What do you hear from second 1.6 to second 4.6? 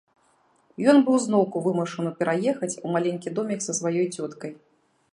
вымушаны пераехаць у маленькі домік са сваёй цёткай.